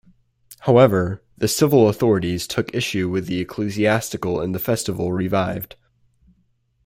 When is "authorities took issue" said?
1.87-3.07